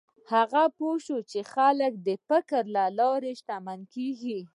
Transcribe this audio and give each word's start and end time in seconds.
هغه 0.33 0.63
پوه 0.77 0.95
شو 1.05 1.17
چې 1.31 1.39
خلک 1.53 1.93
د 2.07 2.09
فکر 2.27 2.61
له 2.75 2.83
لارې 2.99 3.31
شتمن 3.39 3.79
کېږي. 3.93 4.39